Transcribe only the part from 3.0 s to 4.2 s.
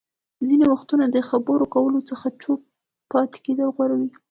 پاتې کېدل غوره وي.